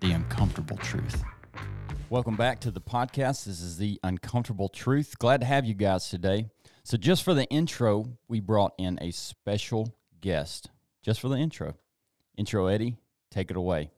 [0.00, 1.22] the uncomfortable truth.
[2.10, 3.44] Welcome back to the podcast.
[3.44, 5.18] This is the uncomfortable truth.
[5.18, 6.46] Glad to have you guys today.
[6.84, 10.70] So, just for the intro, we brought in a special guest.
[11.02, 11.74] Just for the intro.
[12.36, 12.96] Intro, Eddie,
[13.30, 13.90] take it away.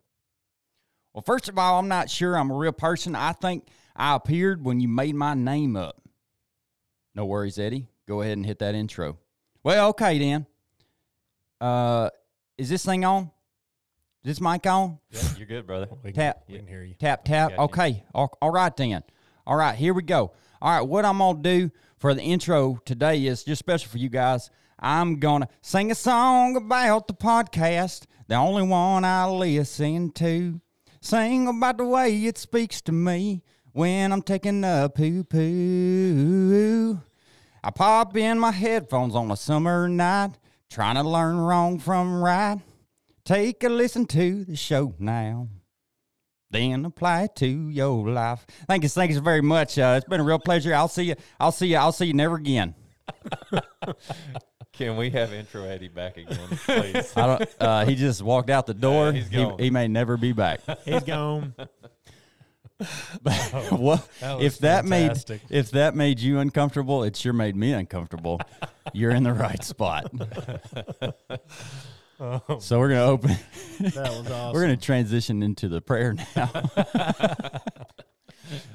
[1.13, 3.15] Well, first of all, I'm not sure I'm a real person.
[3.15, 6.03] I think I appeared when you made my name up.
[7.15, 7.87] No worries, Eddie.
[8.09, 9.19] Go ahead and hit that intro.
[9.63, 10.47] Well, okay then.
[11.61, 12.11] Uh,
[12.57, 13.31] is this thing on?
[14.23, 14.99] Is this mic on?
[15.11, 15.89] Yeah, you're good, brother.
[16.05, 16.43] We Tap.
[16.47, 16.93] We can hear you.
[16.93, 17.59] Tap, tap.
[17.59, 18.05] Okay.
[18.15, 19.03] All, all right, then.
[19.47, 20.33] All right, here we go.
[20.61, 23.97] All right, what I'm going to do for the intro today is just special for
[23.97, 24.51] you guys.
[24.79, 30.61] I'm going to sing a song about the podcast, the only one I listen to.
[31.01, 37.01] Sing about the way it speaks to me when I'm taking a poo poo.
[37.65, 40.33] I pop in my headphones on a summer night,
[40.69, 42.61] trying to learn wrong from right.
[43.31, 45.47] Take a listen to the show now
[46.51, 48.45] then apply it to your life.
[48.67, 49.79] Thank you, thank you very much.
[49.79, 50.75] Uh, it's been a real pleasure.
[50.75, 51.15] I'll see you.
[51.39, 51.77] I'll see you.
[51.77, 52.75] I'll see you never again.
[54.73, 57.17] Can we have intro Eddie back again, please?
[57.17, 57.51] I don't.
[57.61, 59.13] Uh, he just walked out the door.
[59.13, 59.61] he's he, gone.
[59.61, 60.59] he may never be back.
[60.85, 61.55] He's gone.
[63.71, 65.49] what that if that fantastic.
[65.49, 67.05] made if that made you uncomfortable?
[67.05, 68.41] It sure made me uncomfortable.
[68.93, 70.11] You're in the right spot.
[72.61, 73.37] So we're gonna open.
[73.81, 74.53] That was awesome.
[74.53, 76.51] We're gonna transition into the prayer now.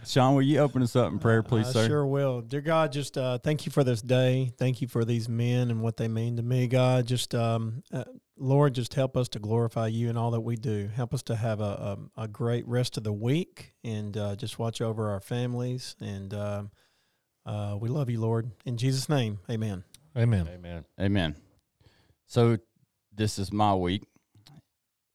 [0.03, 1.87] Sean, will you open us up in prayer, please, I sir?
[1.87, 2.41] sure will.
[2.41, 4.51] Dear God, just uh, thank you for this day.
[4.57, 7.05] Thank you for these men and what they mean to me, God.
[7.05, 8.05] Just, um, uh,
[8.35, 10.89] Lord, just help us to glorify you in all that we do.
[10.95, 14.57] Help us to have a, a, a great rest of the week and uh, just
[14.57, 15.95] watch over our families.
[16.01, 16.71] And um
[17.45, 18.49] uh, we love you, Lord.
[18.65, 19.83] In Jesus' name, amen.
[20.17, 20.49] Amen.
[20.51, 20.85] Amen.
[20.99, 21.35] Amen.
[22.25, 22.57] So
[23.15, 24.03] this is my week.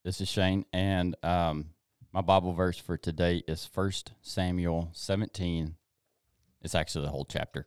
[0.04, 1.66] This is Shane, and um,
[2.12, 5.74] my Bible verse for today is First Samuel 17.
[6.62, 7.66] It's actually the whole chapter.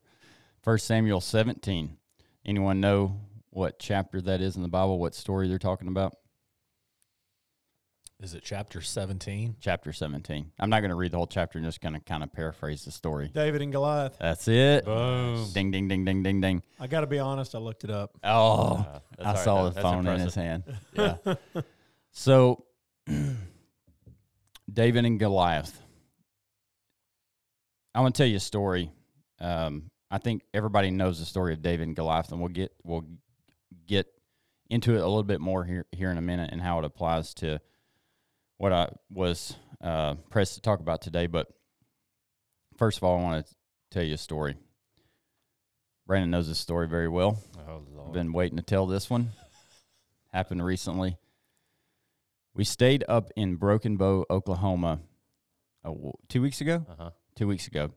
[0.61, 1.97] First Samuel 17.
[2.45, 3.19] Anyone know
[3.51, 4.97] what chapter that is in the Bible?
[4.97, 6.17] What story they're talking about?
[8.23, 9.57] Is it chapter 17?
[9.59, 10.53] Chapter 17.
[10.57, 11.59] I'm not going to read the whole chapter.
[11.59, 13.29] I'm just going to kind of paraphrase the story.
[13.33, 14.15] David and Goliath.
[14.17, 14.85] That's it.
[14.85, 15.45] Boom.
[15.53, 16.63] Ding, ding, ding, ding, ding, ding.
[16.79, 18.11] I got to be honest, I looked it up.
[18.23, 19.69] Oh, Uh, I all right, saw though.
[19.69, 20.63] the That's phone in his hand.
[20.93, 21.15] Yeah.
[22.11, 22.63] so,
[24.71, 25.81] David and Goliath.
[27.93, 28.89] I want to tell you a story.
[29.41, 33.03] Um, I think everybody knows the story of David and Goliath, and we'll get we'll
[33.85, 34.07] get
[34.69, 37.33] into it a little bit more here here in a minute and how it applies
[37.35, 37.59] to
[38.63, 41.27] what I was uh, pressed to talk about today.
[41.27, 41.47] But
[42.77, 43.55] first of all, I want to
[43.91, 44.55] tell you a story.
[46.07, 47.43] Brandon knows this story very well.
[47.67, 48.07] Oh, Lord.
[48.07, 49.31] I've been waiting to tell this one.
[50.33, 51.17] Happened recently.
[52.53, 54.99] We stayed up in Broken Bow, Oklahoma,
[55.83, 55.91] uh,
[56.29, 56.85] two weeks ago.
[56.89, 57.09] uh-huh.
[57.35, 57.91] Two weeks ago.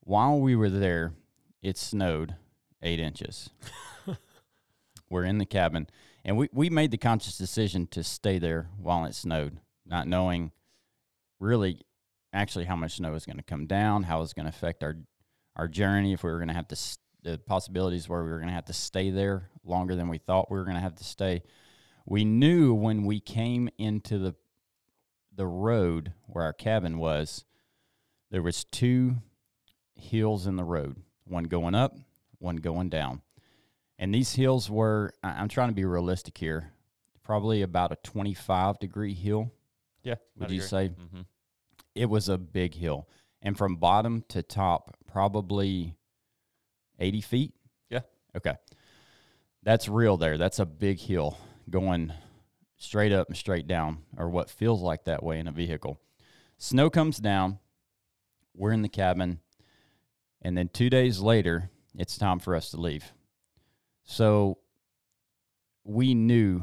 [0.00, 1.12] While we were there,
[1.60, 2.36] it snowed
[2.82, 3.50] eight inches.
[5.10, 5.88] we're in the cabin,
[6.24, 9.58] and we, we made the conscious decision to stay there while it snowed,
[9.90, 10.52] not knowing
[11.40, 11.80] really
[12.32, 14.96] actually how much snow is going to come down, how it's going to affect our
[15.56, 16.76] our journey, if we were going to have to
[17.22, 20.50] the possibilities where we were going to have to stay there longer than we thought
[20.50, 21.42] we were going to have to stay.
[22.06, 24.34] We knew when we came into the
[25.34, 27.44] the road where our cabin was,
[28.30, 29.16] there was two
[29.94, 31.96] hills in the road, one going up,
[32.38, 33.22] one going down.
[33.98, 36.72] And these hills were I'm trying to be realistic here,
[37.22, 39.52] probably about a 25 degree hill.
[40.02, 40.16] Yeah.
[40.38, 41.20] Would you say Mm-hmm.
[41.94, 43.08] it was a big hill?
[43.42, 45.94] And from bottom to top probably
[46.98, 47.54] 80 feet?
[47.88, 48.00] Yeah.
[48.36, 48.54] okay.
[49.62, 50.38] That's real there.
[50.38, 51.38] That's a big hill
[51.68, 52.12] going
[52.76, 56.00] straight up and straight down or what feels like that way in a vehicle.
[56.58, 57.58] Snow comes down.
[58.54, 59.40] We're in the cabin.
[60.42, 63.12] And then two days later it's time for us to leave.
[64.04, 64.58] So
[65.84, 66.62] we knew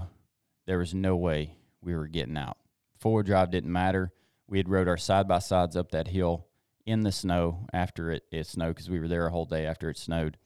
[0.65, 2.57] there was no way we were getting out
[2.99, 4.11] four drive didn't matter
[4.47, 6.47] we had rode our side by sides up that hill
[6.85, 9.89] in the snow after it, it snowed because we were there a whole day after
[9.89, 10.37] it snowed.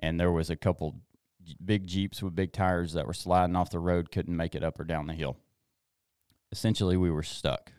[0.00, 0.96] And there was a couple
[1.64, 4.80] big Jeeps with big tires that were sliding off the road, couldn't make it up
[4.80, 5.36] or down the hill.
[6.50, 7.72] Essentially, we were stuck.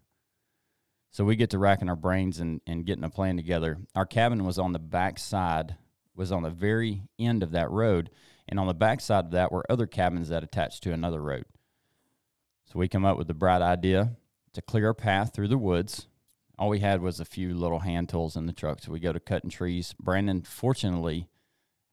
[1.10, 3.78] So we get to racking our brains and, and getting a plan together.
[3.94, 5.76] Our cabin was on the back side,
[6.16, 8.10] was on the very end of that road.
[8.48, 11.44] And on the back side of that were other cabins that attached to another road.
[12.72, 14.12] So we come up with the bright idea
[14.54, 16.08] to clear a path through the woods.
[16.58, 18.80] All we had was a few little hand tools in the truck.
[18.82, 19.94] So we go to cutting trees.
[20.00, 21.28] Brandon, fortunately,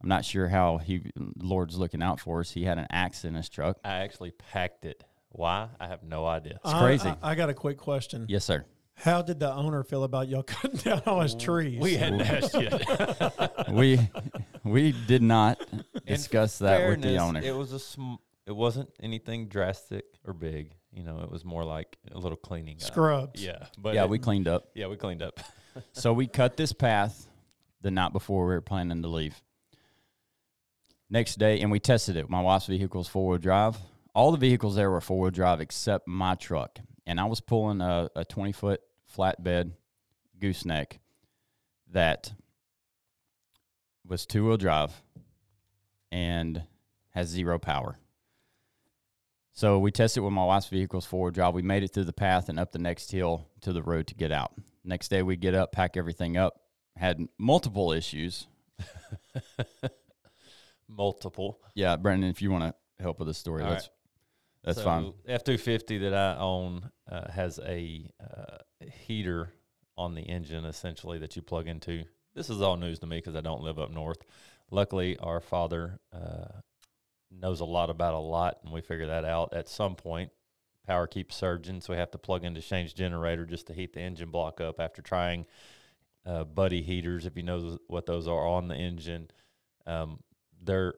[0.01, 2.53] I'm not sure how he Lord's looking out for us.
[2.53, 3.79] He had an axe in his truck.
[3.85, 5.03] I actually packed it.
[5.31, 5.69] Why?
[5.81, 6.61] I have no idea.
[6.65, 7.09] I- crazy.
[7.09, 8.27] I, I got a quick question.
[8.29, 8.65] Yes, sir.
[8.95, 11.81] How did the owner feel about y'all cutting down all his trees?
[11.81, 13.69] We hadn't asked yet.
[13.73, 13.99] we
[14.63, 15.61] we did not
[16.07, 17.41] discuss that with the Fairness, owner.
[17.43, 18.15] It was a sm-
[18.49, 20.73] it wasn't anything drastic or big.
[20.91, 22.83] You know, it was more like a little cleaning up.
[22.83, 23.45] Scrubs.
[23.45, 24.69] Yeah, but yeah, it- we cleaned up.
[24.75, 25.39] yeah we cleaned up.
[25.93, 27.29] So we cut this path
[27.83, 29.41] the night before we were planning to leave.
[31.09, 32.29] Next day, and we tested it.
[32.29, 33.77] My wife's vehicle's four wheel drive.
[34.13, 36.81] All the vehicles there were four wheel drive except my truck.
[37.07, 38.81] And I was pulling a, a 20 foot
[39.17, 39.73] flatbed
[40.41, 40.99] gooseneck
[41.93, 42.33] that
[44.05, 45.01] was two wheel drive
[46.11, 46.63] and
[47.11, 47.99] has zero power.
[49.59, 51.53] So we tested with my wife's vehicle's forward drive.
[51.53, 54.15] We made it through the path and up the next hill to the road to
[54.15, 54.53] get out.
[54.85, 56.61] Next day we get up, pack everything up.
[56.95, 58.47] Had multiple issues.
[60.89, 61.59] Multiple.
[61.75, 63.91] Yeah, Brendan, if you want to help with the story, All that's
[64.63, 65.13] that's So, fine.
[65.27, 68.59] F two fifty that I own uh, has a uh,
[69.07, 69.55] heater
[69.97, 72.05] on the engine essentially that you plug into.
[72.33, 74.19] This is all news to me because I don't live up north.
[74.71, 76.61] Luckily, our father uh,
[77.31, 80.31] knows a lot about a lot, and we figure that out at some point.
[80.87, 84.01] Power keeps surging, so we have to plug into Shane's generator just to heat the
[84.01, 85.45] engine block up after trying
[86.25, 89.31] uh, buddy heaters, if you know what those are on the engine.
[89.87, 90.21] Um,
[90.63, 90.95] there,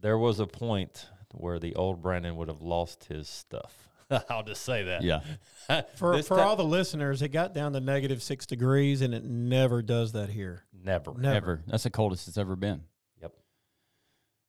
[0.00, 3.88] there was a point where the old Brandon would have lost his stuff.
[4.28, 5.02] I'll just say that.
[5.02, 5.20] Yeah.
[5.96, 9.14] For, This for ti- all the listeners, it got down to negative six degrees, and
[9.14, 10.64] it never does that here.
[10.72, 11.14] never.
[11.16, 11.36] Never.
[11.36, 11.62] Ever.
[11.68, 12.82] That's the coldest it's ever been.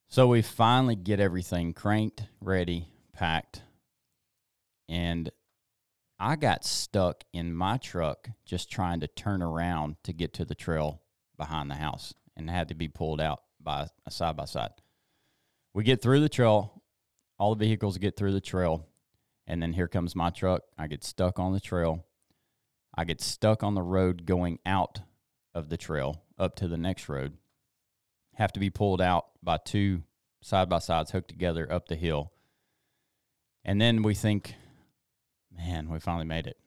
[0.10, 3.64] So we finally get everything cranked, ready, packed,
[4.88, 5.32] and
[6.20, 10.56] I got stuck in my truck just trying to turn around to get to the
[10.56, 11.02] trail
[11.36, 14.72] behind the house and had to be pulled out by a side by side.
[15.74, 16.84] We get through the trail,
[17.40, 18.88] all the vehicles get through the trail,
[19.48, 20.62] and then here comes my truck.
[20.78, 22.06] I get stuck on the trail.
[22.96, 25.02] I get stuck on the road going out
[25.54, 27.38] of the trail up to the next road.
[28.36, 30.04] Have to be pulled out by two
[30.42, 32.32] side by sides hooked together up the hill.
[33.64, 34.56] And then we think,
[35.56, 36.58] man, we finally made it.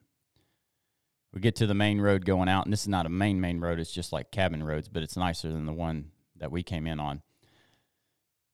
[1.32, 3.60] We get to the main road going out, and this is not a main, main
[3.60, 3.78] road.
[3.78, 6.98] It's just like cabin roads, but it's nicer than the one that we came in
[6.98, 7.20] on.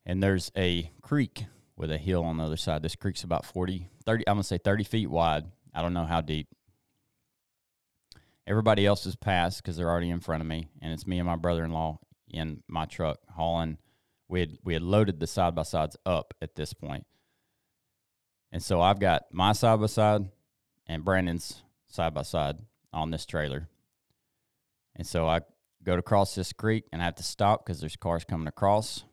[0.05, 1.45] And there's a creek
[1.77, 2.83] with a hill on the other side.
[2.83, 5.45] This creek's about 40, 30, I'm going to say 30 feet wide.
[5.73, 6.49] I don't know how deep.
[8.47, 11.27] Everybody else is passed because they're already in front of me, and it's me and
[11.27, 12.12] my brother-in-law in
[12.69, 13.79] my truck hauling.
[14.29, 17.07] We had we had loaded the side by sides up at this point,
[18.51, 20.29] and so I've got my side by side
[20.87, 22.57] and Brandon's side by side
[22.93, 23.69] on this trailer,
[24.97, 25.41] and so I
[25.85, 29.05] go to cross this creek and I have to stop because there's cars coming across,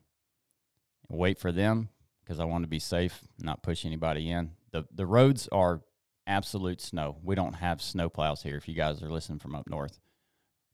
[1.08, 1.90] and wait for them
[2.24, 4.52] because I want to be safe, not push anybody in.
[4.70, 5.82] the The roads are
[6.26, 7.16] absolute snow.
[7.22, 8.56] We don't have snow plows here.
[8.56, 9.98] If you guys are listening from up north,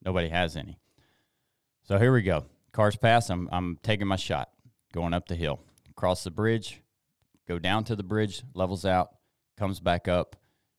[0.04, 0.78] nobody has any.
[1.86, 2.46] So here we go.
[2.72, 3.30] Cars pass.
[3.30, 4.50] I'm I'm taking my shot,
[4.92, 5.60] going up the hill,
[5.94, 6.82] cross the bridge,
[7.46, 9.10] go down to the bridge, levels out,
[9.56, 10.34] comes back up.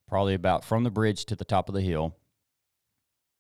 [0.10, 2.18] Probably about from the bridge to the top of the hill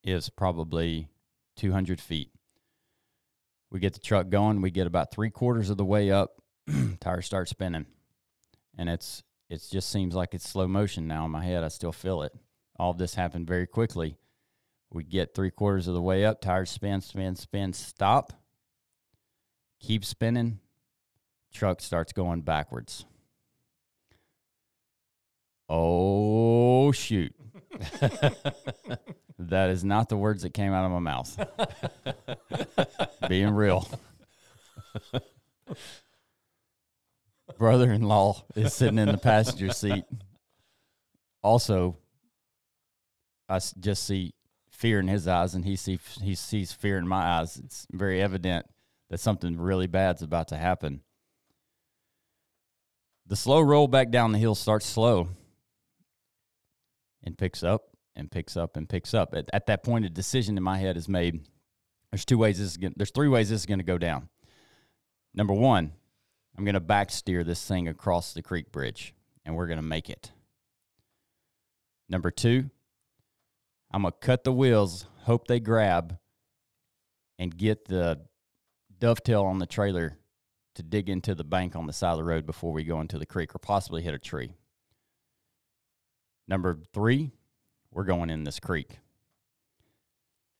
[0.01, 1.09] is probably
[1.57, 2.31] 200 feet.
[3.69, 4.61] We get the truck going.
[4.61, 6.41] We get about three quarters of the way up.
[7.01, 7.85] tire starts spinning,
[8.77, 11.65] and it's it just seems like it's slow motion now in my head.
[11.65, 12.31] I still feel it.
[12.79, 14.15] All this happened very quickly.
[14.91, 18.33] We get three quarters of the way up, tires spin, spin, spin, stop,
[19.79, 20.59] keep spinning,
[21.53, 23.05] truck starts going backwards.
[25.69, 27.33] Oh, shoot.
[29.39, 31.37] that is not the words that came out of my mouth.
[33.27, 33.87] Being real.
[37.57, 40.05] Brother in law is sitting in the passenger seat.
[41.43, 41.97] Also,
[43.49, 44.33] I just see
[44.77, 47.57] fear in his eyes, and he see he sees fear in my eyes.
[47.57, 48.67] It's very evident
[49.09, 51.01] that something really bad's about to happen.
[53.25, 55.29] The slow roll back down the hill starts slow
[57.23, 59.33] and picks up and picks up and picks up.
[59.33, 61.41] At, at that point, a decision in my head is made.
[62.11, 64.29] There's two ways this is gonna, There's three ways this is going to go down.
[65.33, 65.91] Number one,
[66.57, 69.13] I'm going to backsteer this thing across the creek bridge,
[69.45, 70.31] and we're going to make it.
[72.09, 72.69] Number two,
[73.91, 76.17] I'm gonna cut the wheels, hope they grab,
[77.39, 78.21] and get the
[78.99, 80.17] dovetail on the trailer
[80.75, 83.17] to dig into the bank on the side of the road before we go into
[83.17, 84.53] the creek or possibly hit a tree.
[86.47, 87.31] Number three,
[87.91, 88.99] we're going in this creek.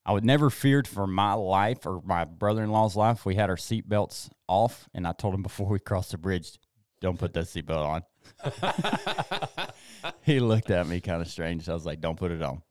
[0.05, 3.25] I would never feared for my life or my brother in law's life.
[3.25, 6.57] We had our seatbelts off, and I told him before we crossed the bridge,
[7.01, 8.03] don't put that seatbelt
[8.46, 9.67] on.
[10.24, 11.67] he looked at me kind of strange.
[11.69, 12.62] I was like, don't put it on.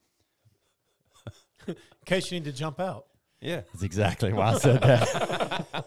[1.66, 3.06] In case you need to jump out.
[3.40, 3.62] Yeah.
[3.72, 5.86] That's exactly why I said that.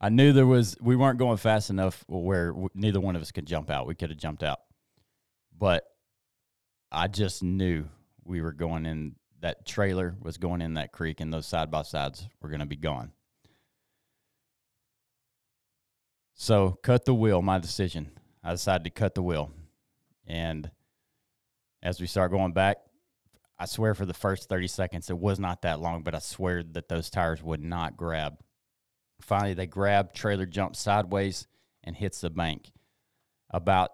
[0.00, 3.46] I knew there was, we weren't going fast enough where neither one of us could
[3.46, 3.86] jump out.
[3.86, 4.58] We could have jumped out.
[5.56, 5.84] But
[6.90, 7.84] I just knew
[8.24, 11.82] we were going in, that trailer was going in that creek, and those side by
[11.82, 13.12] sides were going to be gone.
[16.34, 18.10] So, cut the wheel, my decision.
[18.42, 19.52] I decided to cut the wheel.
[20.26, 20.70] And
[21.82, 22.78] as we start going back,
[23.62, 26.64] I swear for the first 30 seconds, it was not that long, but I swear
[26.72, 28.40] that those tires would not grab.
[29.20, 31.46] Finally, they grab, trailer jumps sideways
[31.84, 32.72] and hits the bank.
[33.50, 33.92] About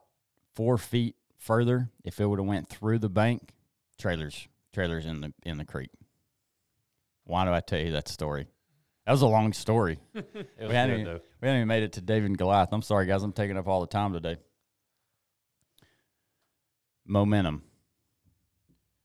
[0.55, 3.51] four feet further, if it would have went through the bank,
[3.99, 5.91] trailers, trailers in the in the creek.
[7.25, 8.47] Why do I tell you that story?
[9.05, 9.99] That was a long story.
[10.15, 10.25] We
[10.75, 12.71] hadn't, good, even, we hadn't even made it to David and Goliath.
[12.73, 13.23] I'm sorry, guys.
[13.23, 14.39] I'm taking up all the time today.
[17.07, 17.65] Momentum.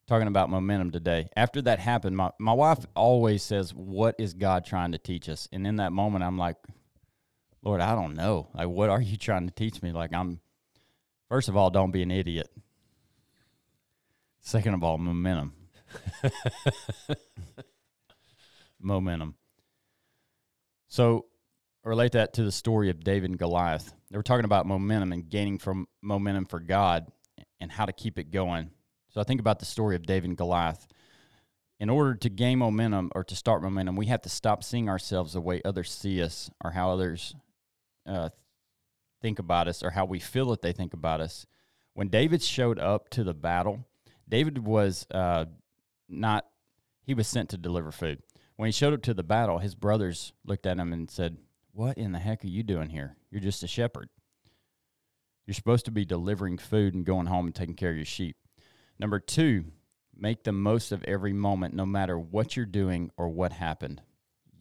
[0.07, 1.29] Talking about momentum today.
[1.35, 5.47] After that happened, my, my wife always says, What is God trying to teach us?
[5.51, 6.57] And in that moment, I'm like,
[7.61, 8.49] Lord, I don't know.
[8.53, 9.93] Like, what are you trying to teach me?
[9.93, 10.41] Like, I'm,
[11.29, 12.49] first of all, don't be an idiot.
[14.41, 15.53] Second of all, momentum.
[18.81, 19.35] momentum.
[20.89, 21.27] So
[21.85, 23.93] relate that to the story of David and Goliath.
[24.11, 27.07] They were talking about momentum and gaining from momentum for God
[27.59, 28.71] and how to keep it going.
[29.13, 30.87] So I think about the story of David and Goliath.
[31.79, 35.33] In order to gain momentum or to start momentum, we have to stop seeing ourselves
[35.33, 37.35] the way others see us or how others
[38.07, 38.29] uh,
[39.21, 41.45] think about us or how we feel that they think about us.
[41.93, 43.85] When David showed up to the battle,
[44.27, 45.45] David was uh,
[46.09, 46.47] not,
[47.03, 48.23] he was sent to deliver food.
[48.55, 51.37] When he showed up to the battle, his brothers looked at him and said,
[51.71, 53.15] What in the heck are you doing here?
[53.29, 54.09] You're just a shepherd.
[55.45, 58.37] You're supposed to be delivering food and going home and taking care of your sheep.
[58.99, 59.65] Number two,
[60.15, 64.01] make the most of every moment, no matter what you're doing or what happened.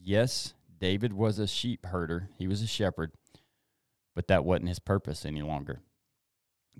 [0.00, 3.12] Yes, David was a sheep herder, he was a shepherd,
[4.14, 5.80] but that wasn't his purpose any longer.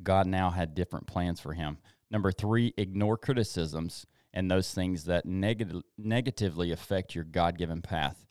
[0.02, 1.78] God now had different plans for him.
[2.11, 8.26] Number three, ignore criticisms and those things that neg- negatively affect your God given path.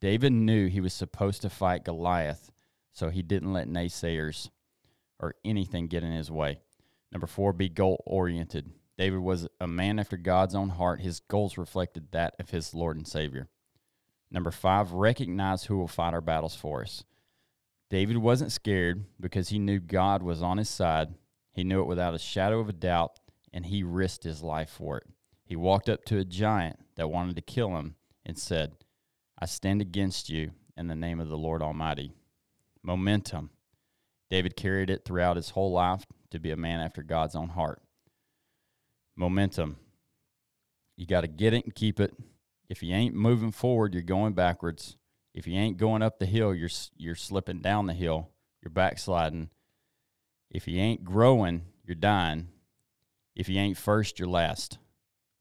[0.00, 2.50] David knew he was supposed to fight Goliath,
[2.92, 4.50] so he didn't let naysayers
[5.18, 6.60] or anything get in his way.
[7.16, 8.70] Number four, be goal oriented.
[8.98, 11.00] David was a man after God's own heart.
[11.00, 13.48] His goals reflected that of his Lord and Savior.
[14.30, 17.04] Number five, recognize who will fight our battles for us.
[17.88, 21.14] David wasn't scared because he knew God was on his side.
[21.54, 23.18] He knew it without a shadow of a doubt,
[23.50, 25.04] and he risked his life for it.
[25.42, 27.94] He walked up to a giant that wanted to kill him
[28.26, 28.72] and said,
[29.38, 32.12] I stand against you in the name of the Lord Almighty.
[32.82, 33.48] Momentum.
[34.28, 37.80] David carried it throughout his whole life to be a man after God's own heart.
[39.16, 39.76] Momentum.
[40.96, 42.14] You got to get it and keep it.
[42.68, 44.96] If you ain't moving forward, you're going backwards.
[45.34, 48.30] If you ain't going up the hill, you're you're slipping down the hill.
[48.62, 49.50] You're backsliding.
[50.50, 52.48] If you ain't growing, you're dying.
[53.34, 54.78] If you ain't first, you're last.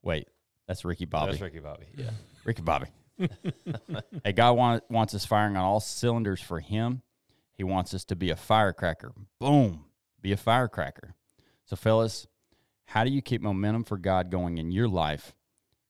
[0.03, 0.27] Wait,
[0.67, 1.31] that's Ricky Bobby.
[1.31, 1.85] That's Ricky Bobby.
[1.95, 2.09] Yeah.
[2.43, 2.87] Ricky Bobby.
[4.23, 7.01] hey, God want, wants us firing on all cylinders for Him.
[7.53, 9.13] He wants us to be a firecracker.
[9.39, 9.85] Boom,
[10.25, 11.13] be a firecracker.
[11.65, 12.25] So, fellas,
[12.85, 15.35] how do you keep momentum for God going in your life?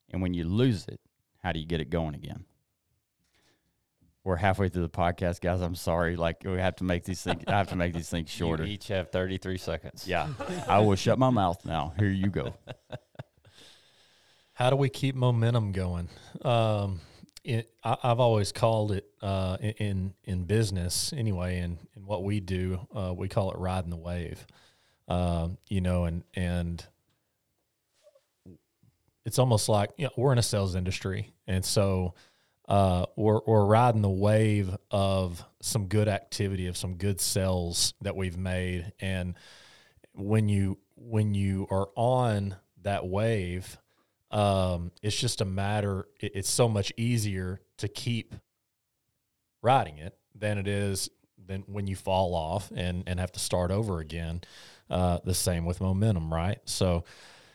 [0.10, 1.00] And when you lose it,
[1.42, 2.44] how do you get it going again?
[4.25, 5.62] We're halfway through the podcast, guys.
[5.62, 6.18] I'm sorry.
[6.18, 7.44] Like we have to make these things.
[7.48, 8.65] I have to make these things shorter.
[8.65, 10.06] You each have 33 seconds.
[10.06, 10.27] Yeah,
[10.68, 11.94] I will shut my mouth now.
[11.98, 12.56] Here you go.
[14.54, 16.10] How do we keep momentum going?
[16.42, 17.00] Um,
[17.46, 22.24] it, I, I've always called it uh, in- in in business anyway, and in what
[22.24, 24.46] we do, uh, we call it riding the wave.
[25.08, 26.84] Um, you know, and and
[29.25, 32.16] it's almost like you know, we're in a sales industry, and so
[32.68, 38.16] uh, we're we're riding the wave of some good activity, of some good sales that
[38.16, 39.36] we've made, and
[40.14, 43.78] when you when you are on that wave,
[44.36, 46.08] um, it's just a matter.
[46.20, 48.36] It, it's so much easier to keep
[49.63, 51.10] riding it than it is
[51.48, 54.42] than when you fall off and and have to start over again.
[54.89, 56.60] Uh, the same with momentum, right?
[56.65, 57.06] So,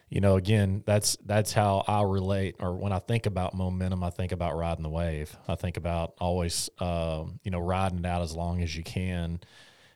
[0.09, 4.11] you know, again, that's that's how I relate, or when I think about momentum, I
[4.11, 5.37] think about riding the wave.
[5.47, 9.41] I think about always, um, you know, riding it out as long as you can.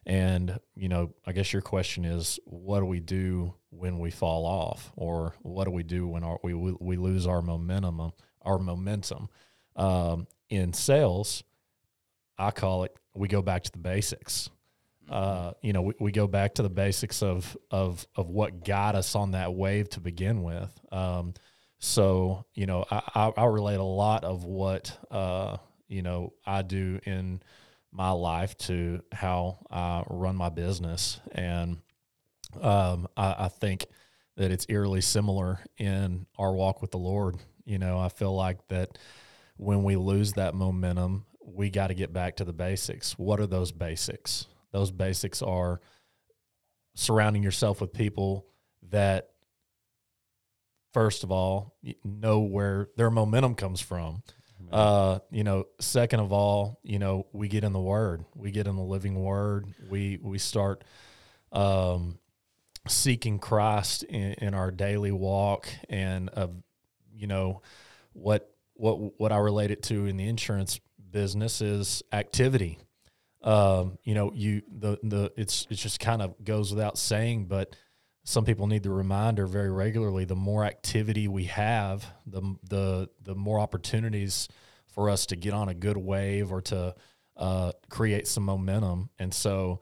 [0.05, 4.47] And you know, I guess your question is, what do we do when we fall
[4.47, 8.13] off, or what do we do when our, we we lose our momentum?
[8.43, 9.29] Our momentum
[9.75, 11.43] um, in sales,
[12.39, 12.95] I call it.
[13.15, 14.51] We go back to the basics
[15.09, 18.95] uh, you know, we, we go back to the basics of of of what got
[18.95, 20.71] us on that wave to begin with.
[20.91, 21.35] Um,
[21.79, 26.63] so you know, I, I, I, relate a lot of what uh, you know I
[26.63, 27.43] do in
[27.93, 31.79] my life to how I run my business, and
[32.63, 33.87] um, I, I think
[34.37, 37.37] that it's eerily similar in our walk with the Lord.
[37.65, 38.99] You know, I feel like that
[39.57, 43.13] when we lose that momentum, we got to get back to the basics.
[43.19, 44.47] What are those basics?
[44.73, 45.81] Those basics are
[46.95, 48.47] surrounding yourself with people
[48.91, 49.31] that,
[50.93, 54.23] first of all, know where their momentum comes from.
[54.73, 58.67] Uh, you know, second of all, you know, we get in the Word, we get
[58.67, 60.83] in the living Word, we we start
[61.53, 62.19] um,
[62.87, 66.49] seeking Christ in, in our daily walk, and uh,
[67.15, 67.63] you know,
[68.13, 72.79] what what what I relate it to in the insurance business is activity
[73.45, 77.77] um, you know, you the the it's it just kind of goes without saying, but
[78.25, 80.25] some people need the reminder very regularly.
[80.25, 84.49] The more activity we have, the the the more opportunities
[84.87, 86.95] for us to get on a good wave or to
[87.37, 89.11] uh, create some momentum.
[89.19, 89.81] And so,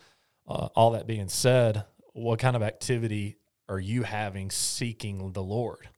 [0.49, 3.37] uh, all that being said, what kind of activity
[3.69, 5.88] are you having seeking the Lord?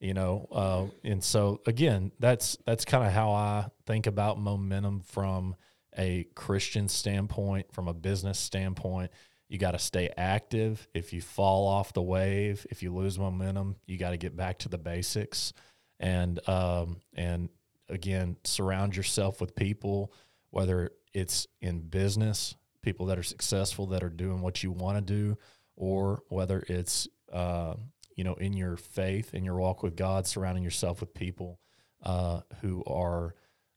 [0.00, 5.02] You know, uh, and so again, that's that's kind of how I think about momentum
[5.02, 5.56] from
[5.98, 9.10] a Christian standpoint, from a business standpoint,
[9.50, 10.86] you got to stay active.
[10.94, 14.58] If you fall off the wave, if you lose momentum, you got to get back
[14.60, 15.52] to the basics,
[15.98, 17.48] and um, and
[17.88, 20.12] again, surround yourself with people,
[20.50, 25.02] whether it's in business, people that are successful that are doing what you want to
[25.02, 25.36] do,
[25.76, 27.74] or whether it's uh,
[28.16, 31.60] you know in your faith, in your walk with God, surrounding yourself with people
[32.02, 33.34] uh, who are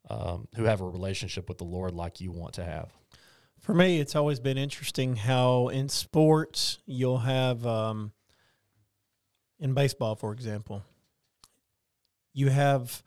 [0.09, 2.91] um, who have a relationship with the Lord like you want to have.
[3.59, 8.11] For me, it's always been interesting how in sports you'll have, um,
[9.57, 10.83] in baseball, for example,
[12.33, 13.01] you have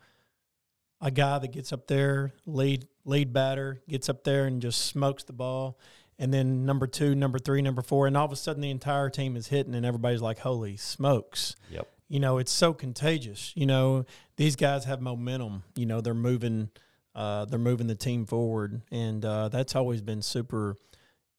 [0.99, 5.23] a guy that gets up there, lead lead batter, gets up there and just smokes
[5.23, 5.77] the ball,
[6.19, 9.09] and then number two, number three, number four, and all of a sudden the entire
[9.09, 11.87] team is hitting, and everybody's like, "Holy smokes!" Yep.
[12.09, 13.51] You know, it's so contagious.
[13.55, 14.05] You know,
[14.37, 15.63] these guys have momentum.
[15.75, 16.69] You know, they're moving
[17.17, 20.75] uh, they're moving the team forward, and uh, that's always been super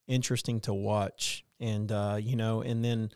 [0.07, 1.45] interesting to watch.
[1.61, 3.11] And uh, you know, and then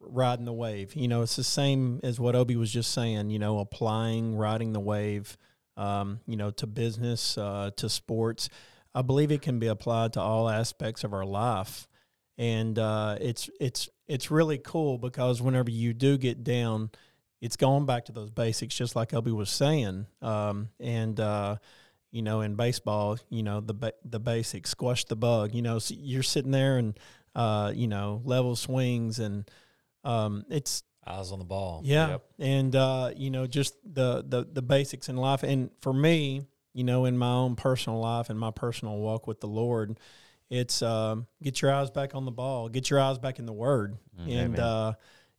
[0.00, 0.96] riding the wave.
[0.96, 3.30] You know, it's the same as what Obi was just saying.
[3.30, 5.38] You know, applying riding the wave.
[5.76, 8.48] Um, you know, to business, uh, to sports.
[8.98, 11.86] I believe it can be applied to all aspects of our life,
[12.36, 16.90] and uh, it's it's it's really cool because whenever you do get down,
[17.40, 21.58] it's going back to those basics, just like Obi was saying, um, and uh,
[22.10, 25.54] you know, in baseball, you know, the ba- the basics, squash the bug.
[25.54, 26.98] You know, so you're sitting there and
[27.36, 29.48] uh, you know, level swings and
[30.02, 31.82] um, it's eyes on the ball.
[31.84, 32.24] Yeah, yep.
[32.40, 35.44] and uh, you know, just the the the basics in life.
[35.44, 36.42] And for me,
[36.78, 39.98] you know, in my own personal life and my personal walk with the Lord,
[40.48, 43.52] it's um, get your eyes back on the ball, get your eyes back in the
[43.52, 44.92] Word, mm, and uh,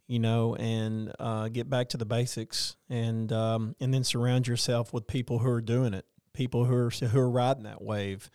[0.08, 4.94] you know, and uh, get back to the basics, and um, and then surround yourself
[4.94, 6.06] with people who are doing it
[6.40, 8.30] people who are who are riding that wave.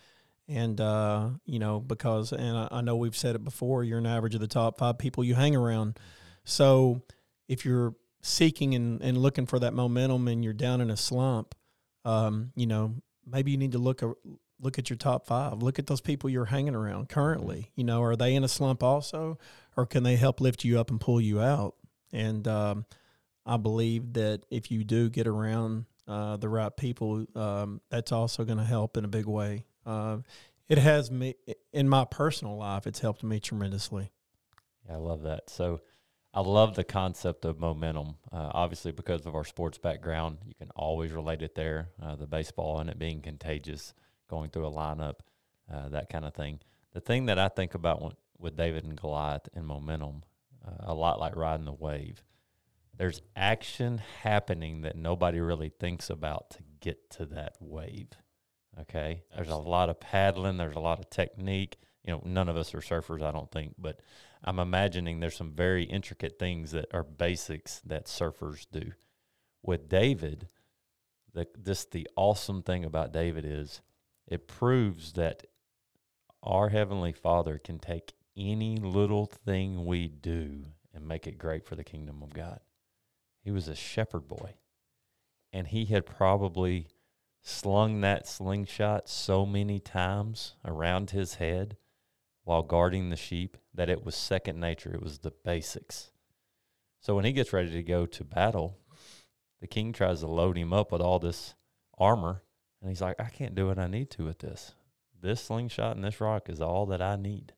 [0.46, 4.06] And uh, you know, because and I, I know we've said it before, you're an
[4.06, 5.98] average of the top five people you hang around.
[6.44, 7.02] So
[7.48, 11.54] if you're seeking and, and looking for that momentum and you're down in a slump,
[12.04, 12.94] um, you know,
[13.26, 14.02] maybe you need to look
[14.60, 15.62] look at your top five.
[15.62, 17.70] Look at those people you're hanging around currently.
[17.74, 19.38] You know, are they in a slump also,
[19.76, 21.74] or can they help lift you up and pull you out?
[22.12, 22.86] And um,
[23.44, 28.44] I believe that if you do get around uh, the right people, um, that's also
[28.44, 29.64] going to help in a big way.
[29.84, 30.18] Uh,
[30.68, 31.34] it has me
[31.72, 32.86] in my personal life.
[32.86, 34.12] It's helped me tremendously.
[34.86, 35.50] Yeah, I love that.
[35.50, 35.80] So,
[36.36, 38.16] I love the concept of momentum.
[38.32, 41.90] Uh, obviously, because of our sports background, you can always relate it there.
[42.02, 43.94] Uh, the baseball and it being contagious,
[44.28, 45.20] going through a lineup,
[45.72, 46.58] uh, that kind of thing.
[46.92, 50.24] The thing that I think about with, with David and Goliath and momentum,
[50.66, 52.24] uh, a lot like riding the wave,
[52.96, 58.08] there's action happening that nobody really thinks about to get to that wave.
[58.80, 59.22] Okay.
[59.36, 61.76] There's a lot of paddling, there's a lot of technique.
[62.04, 64.00] You know, none of us are surfers, I don't think, but
[64.44, 68.92] I'm imagining there's some very intricate things that are basics that surfers do.
[69.62, 70.48] With David,
[71.32, 73.80] the this the awesome thing about David is
[74.28, 75.46] it proves that
[76.42, 81.74] our heavenly Father can take any little thing we do and make it great for
[81.74, 82.60] the kingdom of God.
[83.42, 84.56] He was a shepherd boy,
[85.52, 86.88] and he had probably
[87.42, 91.76] slung that slingshot so many times around his head
[92.44, 94.94] while guarding the sheep that it was second nature.
[94.94, 96.12] It was the basics.
[97.00, 98.78] So when he gets ready to go to battle,
[99.60, 101.54] the king tries to load him up with all this
[101.98, 102.42] armor,
[102.80, 104.74] and he's like, I can't do what I need to with this.
[105.20, 107.54] This slingshot and this rock is all that I need.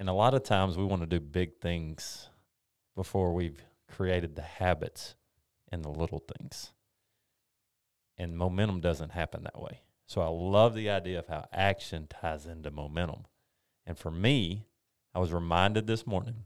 [0.00, 2.28] And a lot of times we want to do big things
[2.96, 5.14] before we've created the habits
[5.70, 6.72] and the little things.
[8.18, 9.82] And momentum doesn't happen that way.
[10.12, 13.24] So I love the idea of how action ties into momentum.
[13.86, 14.66] And for me,
[15.14, 16.44] I was reminded this morning,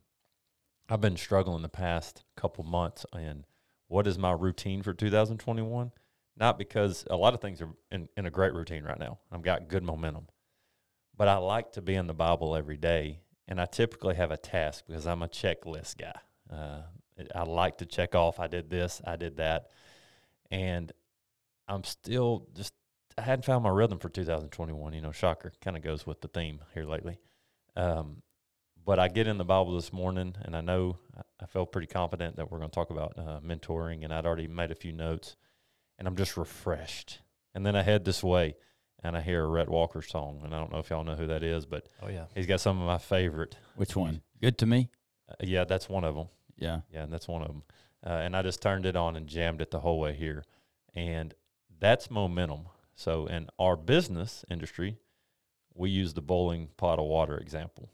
[0.89, 3.45] I've been struggling the past couple months in
[3.89, 5.91] what is my routine for 2021?
[6.37, 9.19] Not because a lot of things are in, in a great routine right now.
[9.33, 10.29] I've got good momentum.
[11.17, 13.19] But I like to be in the Bible every day.
[13.49, 16.15] And I typically have a task because I'm a checklist guy.
[16.49, 16.83] Uh,
[17.35, 19.71] I like to check off, I did this, I did that.
[20.53, 20.93] And
[21.67, 22.73] I'm still just,
[23.19, 24.93] I hadn't found my rhythm for 2021.
[24.93, 27.19] You know, shocker, kind of goes with the theme here lately.
[27.75, 28.23] Um,
[28.85, 30.99] but I get in the Bible this morning, and I know
[31.41, 34.47] I felt pretty confident that we're going to talk about uh, mentoring, and I'd already
[34.47, 35.37] made a few notes,
[35.99, 37.21] and I'm just refreshed.
[37.55, 38.55] And then I head this way,
[39.03, 41.27] and I hear a Rhett Walker song, and I don't know if y'all know who
[41.27, 42.27] that is, but Oh yeah.
[42.35, 43.57] he's got some of my favorite.
[43.77, 44.21] Which one?
[44.41, 44.91] Good to me?
[45.29, 46.29] Uh, yeah, that's one of them.
[46.57, 46.81] Yeah.
[46.93, 47.63] Yeah, that's one of them.
[48.07, 50.45] Uh, and I just turned it on and jammed it the whole way here.
[50.95, 51.35] And
[51.81, 52.67] that's momentum.
[52.97, 54.97] So in our business industry,
[55.75, 57.91] we use the bowling pot of water example,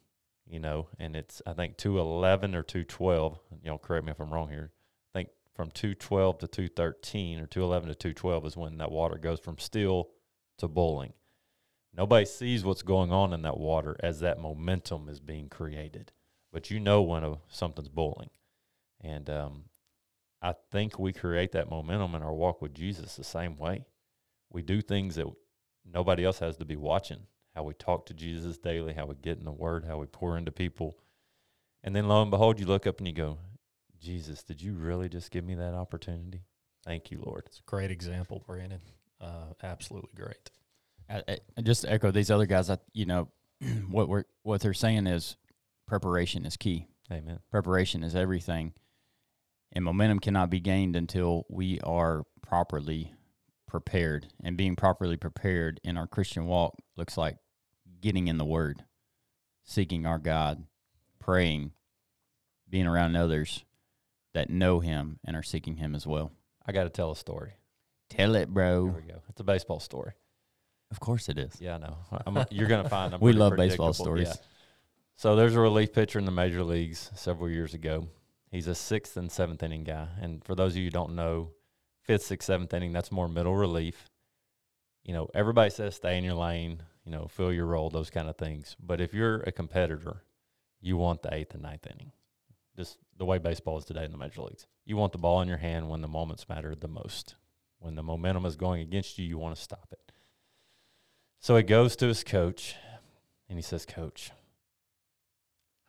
[0.47, 3.39] you know, and it's, I think, 211 or 212.
[3.63, 4.71] You know, correct me if I'm wrong here.
[5.13, 9.41] I think from 212 to 213 or 211 to 212 is when that water goes
[9.41, 10.11] from still
[10.59, 11.13] to bowling.
[11.93, 16.13] Nobody sees what's going on in that water as that momentum is being created,
[16.53, 18.31] but you know when a, something's bowling.
[19.01, 19.65] And um,
[20.41, 23.85] I think we create that momentum in our walk with Jesus the same way.
[24.53, 25.27] We do things that
[25.91, 27.21] nobody else has to be watching.
[27.55, 30.39] How we talk to Jesus daily, how we get in the Word, how we pour
[30.39, 30.97] into people.
[31.85, 33.39] And then lo and behold, you look up and you go,
[34.01, 36.43] Jesus, did you really just give me that opportunity?
[36.85, 37.45] Thank you, Lord.
[37.47, 38.81] It's a great example, Brandon.
[39.21, 40.51] Uh, absolutely great.
[41.09, 41.23] I,
[41.57, 43.29] I, just to echo these other guys, I, you know,
[43.91, 45.37] what we're what they're saying is
[45.87, 46.89] preparation is key.
[47.11, 47.39] Amen.
[47.51, 48.73] Preparation is everything,
[49.73, 53.13] and momentum cannot be gained until we are properly
[53.73, 54.27] prepared.
[54.45, 57.39] And being properly prepared in our Christian walk looks like
[58.03, 58.85] getting in the Word,
[59.65, 60.65] seeking our God,
[61.19, 61.73] praying,
[62.69, 63.65] being around others
[64.35, 66.33] that know Him and are seeking Him as well.
[66.67, 67.55] I got to tell a story.
[68.11, 68.85] Tell it, Here bro.
[68.85, 69.23] we go.
[69.31, 70.13] It's a baseball story.
[70.91, 71.59] Of course it is.
[71.59, 71.97] Yeah, I know.
[72.27, 73.15] I'm, you're going to find.
[73.15, 74.29] I'm We love baseball stories.
[74.29, 74.35] Yeah.
[75.15, 78.09] So there's a relief pitcher in the major leagues several years ago.
[78.51, 80.09] He's a sixth and seventh inning guy.
[80.21, 81.53] And for those of you who don't know,
[82.03, 84.09] fifth, sixth, seventh inning, that's more middle relief.
[85.05, 88.29] You know, everybody says stay in your lane, you know, fill your role, those kind
[88.29, 88.77] of things.
[88.81, 90.23] But if you're a competitor,
[90.81, 92.13] you want the eighth and ninth inning.
[92.77, 94.67] Just the way baseball is today in the major leagues.
[94.85, 97.35] You want the ball in your hand when the moments matter the most.
[97.79, 100.13] When the momentum is going against you, you want to stop it.
[101.41, 102.77] So he goes to his coach
[103.49, 104.31] and he says, Coach,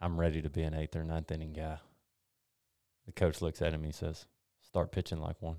[0.01, 1.77] I'm ready to be an eighth or ninth inning guy.
[3.05, 4.25] The coach looks at him and he says,
[4.63, 5.57] Start pitching like one.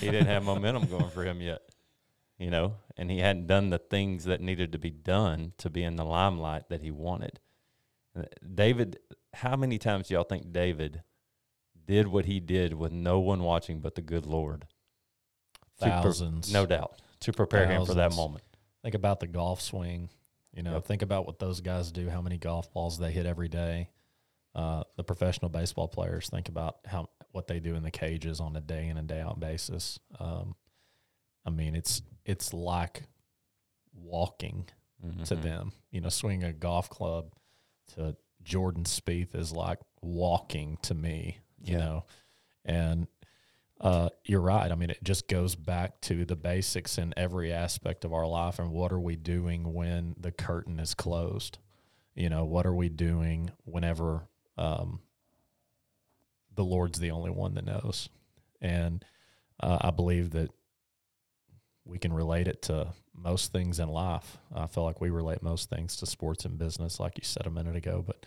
[0.00, 1.62] He didn't have momentum going for him yet,
[2.38, 5.82] you know, and he hadn't done the things that needed to be done to be
[5.82, 7.40] in the limelight that he wanted.
[8.54, 8.98] David,
[9.34, 11.02] how many times do y'all think David
[11.86, 14.66] did what he did with no one watching but the good Lord?
[15.78, 16.52] To pre- Thousands.
[16.52, 18.44] no doubt, to prepare him for that moment.
[18.82, 20.10] Think about the golf swing.
[20.52, 20.84] You know, Yep.
[20.86, 23.88] think about what those guys do, how many golf balls they hit every day.
[24.54, 28.56] Uh, the professional baseball players think about how what they do in the cages on
[28.56, 29.98] a day in and day out basis.
[30.18, 30.54] Um,
[31.44, 33.04] I mean, it's it's like
[33.92, 34.68] walking
[35.24, 35.42] to Mhm.
[35.42, 35.72] them.
[35.90, 37.32] You know, swinging a golf club
[37.94, 41.38] to Jordan Spieth is like walking to me.
[41.62, 41.78] You Yeah.
[41.78, 42.04] know,
[42.64, 43.06] and
[43.80, 44.70] uh, you're right.
[44.70, 48.58] I mean, it just goes back to the basics in every aspect of our life.
[48.58, 51.56] And what are we doing when the curtain is closed?
[52.14, 55.00] You know, what are we doing whenever um,
[56.60, 58.10] the Lord's the only one that knows?
[58.60, 59.02] And
[59.60, 60.50] uh, I believe that
[61.86, 64.36] we can relate it to most things in life.
[64.54, 67.50] I feel like we relate most things to sports and business, like you said a
[67.50, 68.04] minute ago.
[68.06, 68.26] But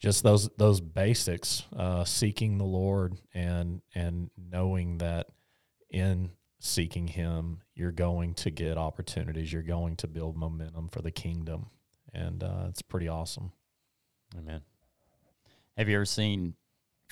[0.00, 5.28] just those those basics, uh, seeking the Lord and and knowing that
[5.88, 9.52] in seeking Him, you're going to get opportunities.
[9.52, 11.66] You're going to build momentum for the kingdom,
[12.12, 13.52] and uh, it's pretty awesome.
[14.36, 14.62] Amen.
[15.76, 16.54] Have you ever seen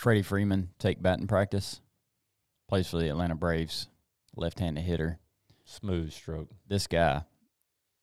[0.00, 1.78] Freddie Freeman take batting practice?
[2.70, 3.86] Plays for the Atlanta Braves,
[4.34, 5.18] left-handed hitter.
[5.66, 6.48] Smooth stroke.
[6.66, 7.24] This guy,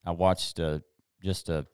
[0.06, 0.82] I watched uh,
[1.24, 1.66] just a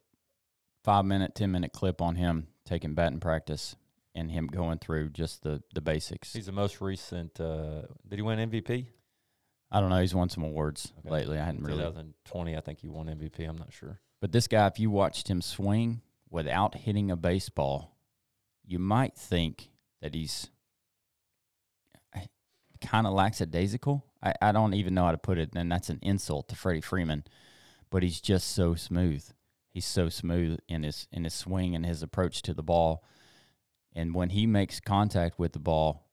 [0.86, 3.76] five-minute, ten-minute clip on him taking batting practice
[4.16, 6.32] and him going through just the the basics.
[6.32, 7.38] He's the most recent.
[7.42, 8.86] Uh, did he win MVP?
[9.72, 10.00] I don't know.
[10.00, 11.10] He's won some awards Okay.
[11.10, 11.38] lately.
[11.38, 13.46] I hadn't really 2020, I think he won MVP.
[13.46, 14.00] I'm not sure.
[14.22, 17.98] But this guy, if you watched him swing without hitting a baseball,
[18.64, 19.68] you might think
[20.04, 20.50] that he's
[22.82, 24.06] kind of lackadaisical.
[24.22, 26.82] I, I don't even know how to put it, and that's an insult to Freddie
[26.82, 27.24] Freeman.
[27.90, 29.24] But he's just so smooth.
[29.70, 33.04] He's so smooth in his in his swing and his approach to the ball.
[33.96, 36.06] And when he makes contact with the ball,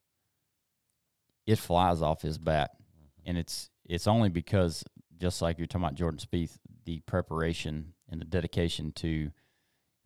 [1.47, 3.29] it flies off his bat mm-hmm.
[3.29, 4.85] and it's it's only because
[5.19, 9.31] just like you're talking about Jordan Spieth, the preparation and the dedication to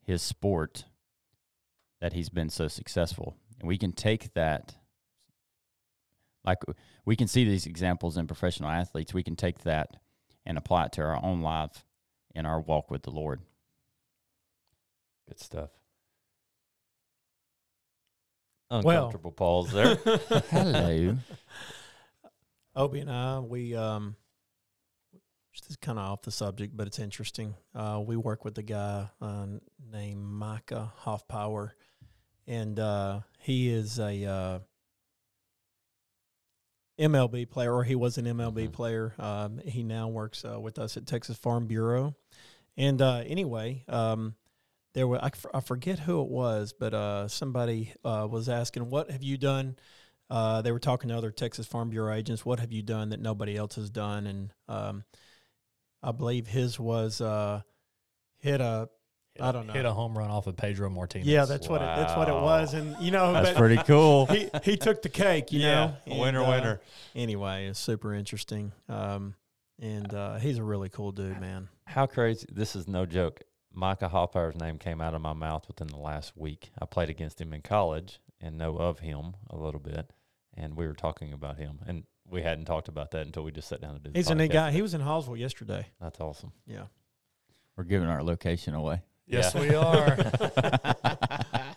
[0.03, 0.85] his sport
[2.01, 3.37] that he's been so successful.
[3.64, 4.74] And we can take that
[6.44, 6.59] like
[7.07, 9.14] we can see these examples in professional athletes.
[9.14, 9.96] We can take that
[10.44, 11.83] and apply it to our own life
[12.35, 13.40] in our walk with the Lord.
[15.27, 15.70] Good stuff.
[18.70, 19.94] Well- Uncomfortable pause there.
[20.50, 21.16] Hello.
[22.77, 24.14] Obie and I, we um,
[25.59, 27.55] this is kind of off the subject, but it's interesting.
[27.74, 29.46] Uh, we work with a guy uh,
[29.90, 31.70] named Micah Hoffpauir,
[32.46, 34.59] and uh, he is a uh,
[36.98, 38.72] MLB player, or he was an MLB Mhm.
[38.72, 39.14] player.
[39.18, 42.14] Um, he now works uh, with us at Texas Farm Bureau.
[42.76, 44.37] And uh, anyway, um,
[44.94, 48.90] there were I, f- I forget who it was, but uh, somebody uh, was asking,
[48.90, 49.76] "What have you done?"
[50.30, 52.46] Uh, they were talking to other Texas Farm Bureau agents.
[52.46, 54.26] What have you done that nobody else has done?
[54.26, 55.04] And um,
[56.02, 57.62] I believe his was uh,
[58.38, 58.88] hit a
[59.40, 59.73] I don't know.
[59.73, 61.27] Hit a home run off of Pedro Martinez.
[61.27, 62.75] yeah, that's what it, that's what it was.
[62.75, 64.27] And you know, That's but pretty cool.
[64.31, 65.53] he he took the cake.
[65.53, 66.81] You know, Yeah, winner, And, uh, winner.
[67.14, 68.73] Anyway, it's super interesting.
[68.88, 69.35] Um,
[69.81, 71.68] and uh, he's a really cool dude, man.
[71.87, 72.47] How crazy!
[72.51, 73.40] This is no joke.
[73.73, 76.70] Micah Hoffpauir's name came out of my mouth within the last week.
[76.81, 80.12] I played against him in college and know of him a little bit,
[80.57, 83.68] and we were talking about him, and we hadn't talked about that until we just
[83.68, 84.11] sat down to do.
[84.11, 84.70] the He's a neat guy.
[84.70, 85.88] He was in Hallsville yesterday.
[86.01, 86.53] That's awesome.
[86.66, 86.85] Yeah.
[87.77, 89.03] We're giving our location away.
[89.26, 89.60] Yes, Yeah.
[89.60, 90.18] we are.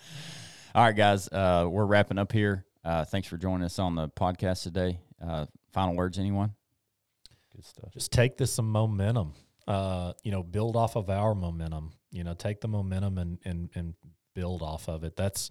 [0.76, 2.66] All right, guys, uh, we're wrapping up here.
[2.84, 5.00] Uh, thanks for joining us on the podcast today.
[5.26, 6.54] Uh, final words, anyone?
[7.56, 7.92] Good stuff.
[7.94, 9.34] just take this some momentum.
[9.68, 11.92] Uh, you know, build off of our momentum.
[12.12, 13.94] You know, take the momentum and and and
[14.36, 15.16] build off of it.
[15.16, 15.50] That's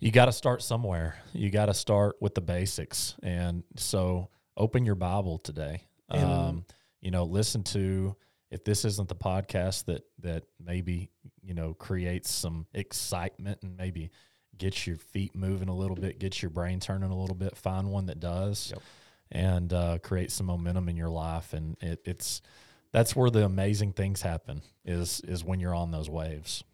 [0.00, 1.16] you got to start somewhere.
[1.34, 3.14] You got to start with the basics.
[3.22, 5.82] And so, open your Bible today.
[6.08, 6.64] Um,
[7.00, 8.16] you know, listen to
[8.50, 11.10] if this isn't the podcast that that maybe
[11.42, 14.10] you know creates some excitement and maybe
[14.56, 17.56] gets your feet moving a little bit, gets your brain turning a little bit.
[17.56, 18.82] Find one that does Yep.
[19.30, 21.52] and uh, create some momentum in your life.
[21.52, 22.42] And it, it's
[22.90, 26.64] that's where the amazing things happen is is when you're on those waves.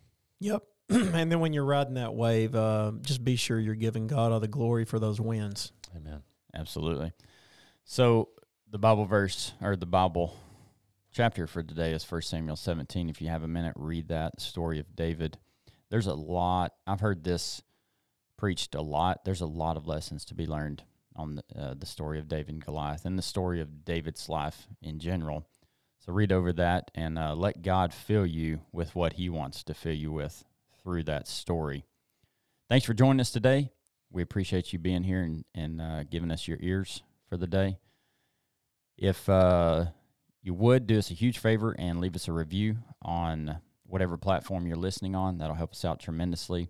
[0.40, 0.62] Yep.
[0.88, 4.40] and then when you're riding that wave, uh, just be sure you're giving God all
[4.40, 5.72] the glory for those wins.
[5.96, 6.22] Amen.
[6.54, 7.12] Absolutely.
[7.84, 8.28] So
[8.70, 10.36] the Bible verse or the Bible
[11.14, 13.08] chapter for today is 1 Samuel 17.
[13.08, 15.38] If you have a minute, read that story of David.
[15.88, 16.72] There's a lot.
[16.88, 17.62] I've heard this
[18.36, 19.24] preached a lot.
[19.24, 20.82] There's a lot of lessons to be learned
[21.14, 24.66] on the, uh, the story of David and Goliath and the story of David's life
[24.82, 25.46] in general.
[26.00, 29.74] So read over that and uh, let God fill you with what He wants to
[29.74, 30.44] fill you with
[30.82, 31.84] through that story.
[32.68, 33.70] Thanks for joining us today.
[34.10, 37.78] We appreciate you being here and, and uh, giving us your ears for the day.
[38.98, 39.86] If uh,
[40.44, 44.66] you would do us a huge favor and leave us a review on whatever platform
[44.66, 46.68] you're listening on, that'll help us out tremendously.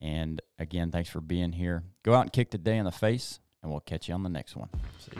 [0.00, 1.84] And again, thanks for being here.
[2.02, 4.28] Go out and kick the day in the face, and we'll catch you on the
[4.28, 4.68] next one.
[4.98, 5.12] See.